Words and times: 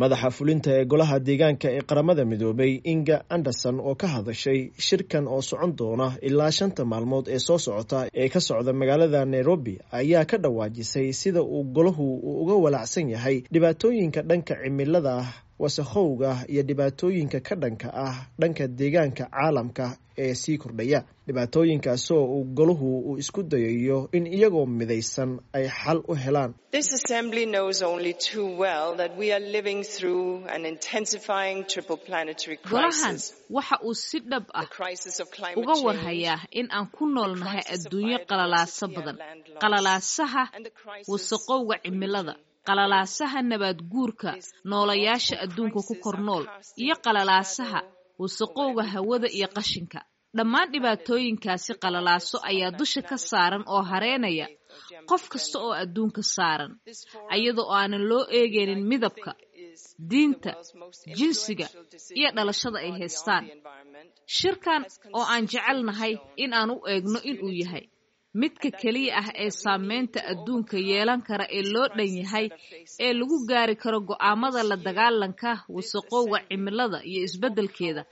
madaxa 0.00 0.30
fulinta 0.36 0.70
ee 0.78 0.84
golaha 0.92 1.16
deegaanka 1.26 1.68
ee 1.76 1.82
qaramada 1.90 2.22
midoobay 2.30 2.72
inga 2.92 3.16
anderson 3.34 3.76
oo 3.88 3.94
ka 4.00 4.06
hadashay 4.14 4.60
shirkan 4.86 5.24
oo 5.34 5.40
socon 5.50 5.72
doona 5.78 6.08
ilaa 6.28 6.50
shanta 6.58 6.82
maalmood 6.92 7.26
ee 7.34 7.38
soo 7.46 7.58
socota 7.66 7.98
ee 8.22 8.28
ka 8.34 8.40
socda 8.48 8.72
magaalada 8.80 9.20
nairobi 9.32 9.74
ayaa 10.00 10.24
ka 10.30 10.36
dhawaajisay 10.44 11.08
sida 11.20 11.42
uu 11.42 11.64
golahu 11.76 12.06
uu 12.28 12.34
uga 12.42 12.54
walacsan 12.64 13.06
yahay 13.14 13.36
dhibaatooyinka 13.52 14.20
dhanka 14.30 14.54
cimilada. 14.62 15.14
ah 15.22 15.28
wasakhowga 15.58 16.30
iyo 16.52 16.62
dhibaatooyinka 16.68 17.40
ka 17.40 17.54
dhanka 17.62 17.88
ah 18.06 18.16
dhanka 18.40 18.64
deegaanka 18.78 19.24
caalamka 19.34 19.86
ee 20.18 20.34
sii 20.34 20.58
kordhaya. 20.58 21.00
Dhibaatooyinkaasoo 21.26 22.24
uu 22.34 22.44
golahu 22.58 22.88
uu 23.10 23.18
isku 23.22 23.42
dayayo 23.42 24.08
in 24.12 24.26
iyagoo 24.26 24.66
midaysan 24.66 25.30
ay 25.52 25.66
xal 25.68 25.98
u 26.08 26.14
helaan. 26.14 26.54
Golahan 32.70 33.16
waxa 33.50 33.76
uu 33.84 33.94
si 33.94 34.18
dhab 34.20 34.44
ah 34.54 34.66
uga 35.56 35.74
warhayaa 35.86 36.40
in 36.50 36.68
aan 36.70 36.86
ku 36.96 37.06
noolnahay 37.06 37.62
adduunyo 37.74 38.18
qalalaaso 38.30 38.86
badan. 38.96 39.16
qalalaasaha 39.62 40.42
wasaqowga 41.12 41.76
cimilada 41.84 42.34
qalalaasaha 42.66 43.40
nabaad 43.50 43.78
guurka 43.92 44.30
noolayaasha 44.70 45.34
adduunka 45.44 45.80
ku 45.88 45.94
kor 46.04 46.18
nool 46.28 46.44
iyo 46.84 46.94
qalalaasaha 47.04 47.80
wasaqowga 48.22 48.82
hawada 48.92 49.28
iyo 49.38 49.48
qashinka. 49.56 50.00
Dhammaan 50.36 50.68
dhibaatooyinkaasi 50.72 51.72
qalalaaso 51.84 52.36
ayaa 52.50 52.70
dusha 52.78 53.02
ka 53.10 53.16
saaran 53.30 53.64
oo 53.74 53.82
hareynaya 53.90 54.46
qof 55.10 55.22
kasta 55.32 55.56
oo 55.66 55.72
adduunka 55.82 56.22
saaran 56.36 56.72
ayadoo 57.34 57.68
aanan 57.78 58.04
loo 58.10 58.24
eegaynin 58.38 58.82
midabka 58.90 59.30
diinta 60.10 60.50
jinsiga 61.18 61.66
iyo 62.18 62.28
dhalashada 62.36 62.78
ay 62.84 62.90
haystaan. 63.00 63.44
Shirkan 64.36 64.82
oo 65.18 65.24
aan 65.32 65.44
jecelnahay 65.52 66.12
in 66.42 66.52
aan 66.58 66.70
u 66.74 66.76
eegno 66.92 67.18
inuu 67.30 67.52
yahay 67.62 67.84
midka 68.34 68.70
keliya 68.70 69.16
ah 69.18 69.28
ee 69.34 69.50
saameynta 69.50 70.20
adduunka 70.30 70.76
yeelan 70.90 71.22
kara 71.28 71.46
ee 71.50 71.62
loo 71.72 71.88
dhan 71.96 72.10
yahay 72.20 72.46
ee 73.04 73.12
lagu 73.18 73.36
gaari 73.48 73.76
karo 73.82 73.98
go'aamada 74.08 74.62
la 74.70 74.76
dagaalanka 74.86 75.50
wasaqowga 75.74 76.38
cimilada 76.48 76.98
iyo 77.10 77.20
isbeddelkeeda 77.28 78.02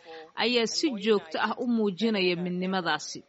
ayaa 0.44 0.66
si 0.76 0.86
joogto 1.04 1.36
ah 1.46 1.54
u 1.62 1.66
muujinaya 1.74 2.36
midnimadaasi. 2.44 3.20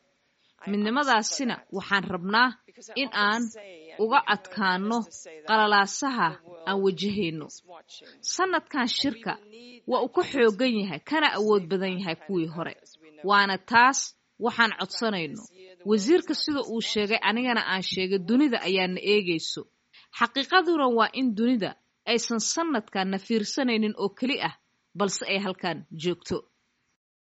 Midnimadaasina 0.71 1.55
waxaan 1.77 2.03
rabnaa 2.13 2.49
in 3.01 3.09
aan 3.13 3.43
uga 4.03 4.19
adkaano 4.33 4.97
qalalaasaha 5.49 6.29
aan 6.69 6.77
wajahayno. 6.85 7.47
Sannadkan 8.35 8.87
shirka 8.97 9.33
waa 9.91 10.01
uu 10.05 10.09
ka 10.15 10.23
xoogan 10.31 10.73
yahay 10.81 10.99
kana 11.09 11.27
awood 11.39 11.63
badan 11.71 11.93
yahay 11.99 12.15
kuwii 12.25 12.47
hore. 12.55 12.73
Waana 13.29 13.55
taas 13.71 13.99
waxaan 14.45 14.71
codsanayno 14.79 15.43
wasiirka 15.85 16.33
sida 16.35 16.61
uu 16.73 16.81
sheegay 16.81 17.19
anigana 17.29 17.61
aan 17.71 17.83
sheegay 17.91 18.19
dunida 18.29 18.57
ayaana 18.67 18.99
eegayso. 19.13 19.61
Xaqiiqaduna 20.19 20.87
waa 20.97 21.09
in 21.19 21.35
dunida 21.37 21.69
aysan 22.11 22.39
sannadkan 22.53 23.07
na 23.11 23.17
fiirsanaynin 23.17 23.93
oo 24.03 24.09
keli 24.19 24.37
ah 24.47 24.55
balse 24.99 25.23
ay 25.31 25.39
halkan 25.45 25.77
joogto 26.03 26.37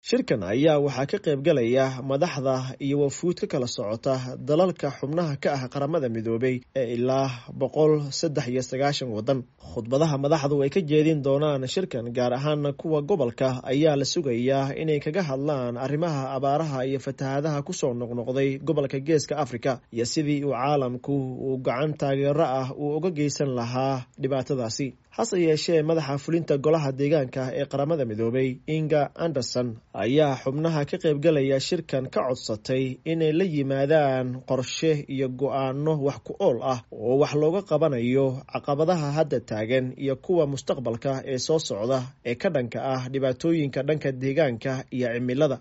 shirkan 0.06 0.42
ayaa 0.46 0.78
waxaa 0.78 1.06
ka 1.10 1.18
qayb 1.18 1.42
galaya 1.42 1.86
madaxda 2.06 2.76
iyo 2.78 2.98
wafuud 3.02 3.34
ka 3.40 3.46
kala 3.50 3.66
socota 3.66 4.14
dalalka 4.38 4.90
xubnaha 4.94 5.34
ka 5.42 5.50
ah 5.58 5.66
qaramada 5.68 6.06
midoobay 6.08 6.62
ee 6.76 6.94
ilaa 6.94 7.50
boqol 7.50 8.06
saddex 8.14 8.46
iyo 8.48 8.62
sagaashan 8.62 9.10
waddan. 9.10 9.42
Khudbadaha 9.58 10.16
madaxdu 10.22 10.62
ay 10.62 10.70
ka 10.70 10.80
jeedin 10.90 11.18
doonaan 11.26 11.66
shirkan 11.66 12.14
gaar 12.14 12.32
ahaan 12.38 12.72
kuwa 12.78 13.02
gobolka 13.02 13.58
ayaa 13.66 13.96
la 13.98 14.04
sugayaa 14.06 14.70
inay 14.82 15.00
kaga 15.02 15.22
hadlaan 15.28 15.74
arrimaha 15.76 16.30
abaaraha 16.36 16.86
iyo 16.86 17.00
fatahaadaha 17.06 17.62
ku 17.66 17.72
soo 17.74 17.90
noqnoqday 18.00 18.58
gobolka 18.62 18.98
geeska 19.08 19.34
afrika 19.44 19.80
iyo 19.92 20.04
sidii 20.06 20.44
uu 20.46 20.54
caalamku 20.54 21.12
uu 21.48 21.58
gacan 21.58 21.92
taageero 22.00 22.44
ah 22.60 22.70
uu 22.70 22.96
uga 22.96 23.10
geysan 23.18 23.50
lahaa 23.58 24.06
dhibaatadaasi 24.22 24.86
hase 25.16 25.36
yeeshee 25.42 25.82
madaxa 25.82 26.18
fulinta 26.24 26.54
golaha 26.64 26.90
deegaanka 26.98 27.42
ee 27.60 27.64
qaramada 27.72 28.04
midoobay 28.10 28.48
inga 28.76 29.02
anderson 29.24 29.68
ayaa 30.04 30.34
xubnaha 30.42 30.80
ka 30.90 30.96
qaybgalaya 31.04 31.58
shirkan 31.68 32.04
ka 32.14 32.20
codsatay 32.28 32.84
inay 33.12 33.32
la 33.38 33.44
yimaadaan 33.54 34.28
qorshe 34.50 34.92
iyo 35.14 35.28
go'aano 35.40 35.92
wax 36.06 36.18
ku 36.26 36.32
ool 36.46 36.58
ah 36.72 36.80
oo 36.92 37.14
wax 37.22 37.32
looga 37.42 37.62
qabanayo 37.70 38.26
caqabadaha 38.52 39.08
hadda 39.18 39.38
taagan 39.50 39.86
iyo 40.04 40.14
kuwa 40.24 40.44
mustaqbalka 40.52 41.12
ee 41.32 41.38
soo 41.46 41.58
socda 41.68 41.98
ee 42.30 42.34
ka 42.42 42.48
dhanka 42.54 42.78
ah 42.94 43.02
dhibaatooyinka 43.12 43.80
dhanka 43.88 44.08
deegaanka 44.22 44.72
iyo 44.96 45.08
cimilada 45.14 45.56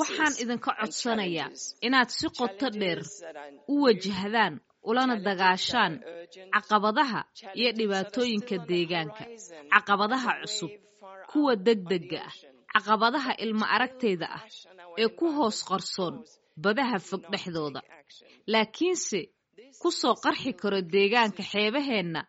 waxaan 0.00 0.34
idinka 0.42 0.70
codsanayaa 0.80 1.50
inaad 1.86 2.08
si 2.18 2.26
qoto 2.38 2.66
dheer 2.80 3.00
u 3.72 3.74
wajahdaan 3.84 4.54
ulana 4.88 5.16
dagaashaan 5.26 5.92
caqabadaha 6.54 7.20
iyo 7.60 7.70
dhibaatooyinka 7.78 8.56
deegaanka. 8.70 9.24
caqabadaha 9.74 10.30
cusub 10.42 10.70
kuwa 11.30 11.52
degdega 11.66 12.20
ah. 12.28 12.34
caqabadaha 12.74 13.32
ilmo 13.44 13.64
aragtayda 13.74 14.26
ah 14.36 14.42
ee 15.02 15.08
ku 15.18 15.26
hoos 15.36 15.58
qarsoon 15.70 16.14
badaha 16.64 16.98
fog 17.08 17.22
dhexdooda. 17.32 17.80
laakiinse 18.52 19.20
ku 19.82 19.88
soo 20.00 20.14
qarxi 20.24 20.50
karo 20.60 20.78
deegaanka 20.94 21.42
xeebaheenna 21.52 22.20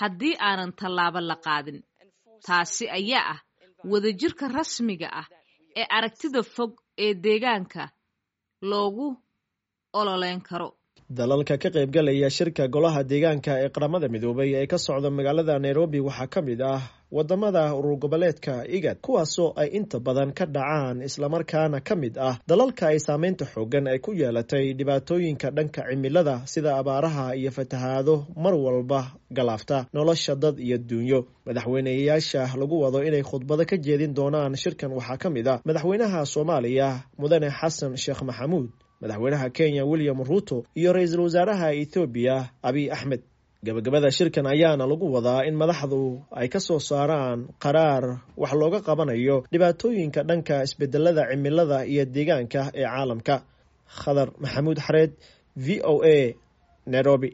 haddii 0.00 0.34
aanan 0.48 0.72
tallaabo 0.80 1.20
la 1.30 1.36
qaadin. 1.46 1.78
Taasi 2.46 2.84
ayaa 2.98 3.26
ah 3.34 3.40
wadajirka 3.90 4.44
rasmiga 4.56 5.08
ah 5.20 5.26
ee 5.80 5.86
aragtida 5.96 6.42
fog 6.54 6.72
ee 7.04 7.12
deegaanka 7.24 7.82
loogu 8.70 9.06
ololeyn 10.00 10.40
karo 10.48 10.68
dalalka 11.10 11.58
ka 11.58 11.68
qaybgalaya 11.70 12.30
shirka 12.30 12.64
golaha 12.74 13.02
deegaanka 13.04 13.52
ee 13.64 13.68
qaramada 13.68 14.08
midoobay 14.08 14.54
ee 14.60 14.66
ka 14.66 14.78
socda 14.78 15.10
magaalada 15.10 15.58
nairobi 15.64 16.00
waxaa 16.00 16.26
ka 16.34 16.40
mid 16.42 16.60
ah 16.62 16.80
waddamada 17.12 17.74
urur 17.76 17.96
goboleedka 18.02 18.54
igad 18.76 18.98
kuwaasoo 19.04 19.52
ay 19.56 19.68
inta 19.78 19.98
badan 20.00 20.32
ka 20.38 20.44
dhacaan 20.46 21.02
islamarkaana 21.08 21.80
ka 21.88 21.94
mid 22.02 22.16
ah 22.18 22.38
dalalka 22.48 22.84
ay 22.88 22.98
saameynta 23.06 23.44
xoogan 23.52 23.86
ay 23.92 23.98
ku 23.98 24.10
yeelatay 24.20 24.72
dhibaatooyinka 24.78 25.50
dhanka 25.56 25.82
cimilada 25.90 26.46
sida 26.52 26.70
abaaraha 26.80 27.36
iyo 27.36 27.50
fatahaado 27.58 28.14
mar 28.44 28.54
walba 28.54 29.00
galaafta 29.30 29.86
nolosha 29.92 30.34
dad 30.34 30.56
iyo 30.58 30.78
duunyo. 30.78 31.20
Madaxweyneyaasha 31.46 32.42
lagu 32.60 32.80
wado 32.80 32.98
inay 33.04 33.22
khudbado 33.22 33.64
ka 33.70 33.76
jeedin 33.76 34.14
doonaan 34.16 34.56
shirkan 34.56 34.90
waxaa 34.98 35.18
ka 35.22 35.28
mid 35.36 35.46
ah 35.52 35.60
madaxweynaha 35.68 36.20
soomaaliya 36.34 36.88
mudane 37.20 37.50
xasan 37.58 37.92
sheekh 38.04 38.22
maxamuud 38.28 38.70
madaxweynaha 39.02 39.46
kenya 39.56 39.82
william 39.90 40.18
ruuto 40.28 40.56
iyo 40.78 40.90
ra'iisul 40.96 41.20
wasaaraha 41.26 41.68
ethoobiya 41.82 42.36
abiy 42.68 42.86
axmed 42.96 43.22
gabagabada 43.66 44.08
shirkan 44.16 44.46
ayaana 44.54 44.84
lagu 44.90 45.06
wadaa 45.16 45.40
in 45.48 45.54
madaxdu 45.62 46.00
ay 46.40 46.48
ka 46.54 46.60
soo 46.66 46.78
saaraan 46.88 47.40
qaraar 47.64 48.04
wax 48.42 48.52
looga 48.60 48.80
qabanayo 48.88 49.36
dhibaatooyinka 49.52 50.20
dhanka 50.28 50.56
isbedelada 50.66 51.22
cimilada 51.30 51.78
iyo 51.92 52.04
deegaanka 52.14 52.62
ee 52.80 52.84
caalamka. 52.92 53.36
Khadar 54.00 54.28
maxamuud 54.42 54.78
xareed 54.86 55.12
v 55.64 55.80
o 55.92 55.94
a 56.04 56.34
nairobi 56.92 57.28